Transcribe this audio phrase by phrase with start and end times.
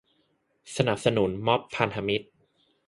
[0.75, 2.27] สนับสนุนม็อบพันธมิตร